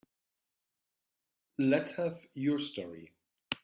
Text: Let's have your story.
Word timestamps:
Let's 1.59 1.91
have 1.91 2.21
your 2.33 2.57
story. 2.57 3.11